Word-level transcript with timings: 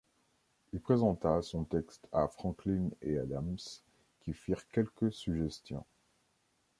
Il 0.73 0.81
présenta 0.81 1.43
son 1.43 1.63
texte 1.63 2.07
à 2.11 2.27
Franklin 2.27 2.89
et 3.03 3.19
Adams, 3.19 3.57
qui 4.21 4.33
firent 4.33 4.67
quelques 4.69 5.13
suggestions. 5.13 5.85